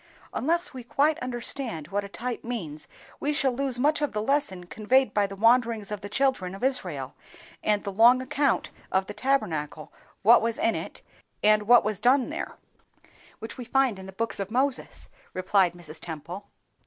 [0.33, 2.87] "Unless we quite understand what a type means,
[3.19, 6.63] we shall lose much of the lesson conveyed by the wanderings of the children of
[6.63, 7.13] Israel,
[7.63, 9.93] and the long account of the Tabernacle,
[10.23, 11.03] what was in it,
[11.43, 12.57] and what was done there,
[13.37, 15.99] which we find in the books of Moses," remarked Mrs.
[15.99, 16.47] Temple.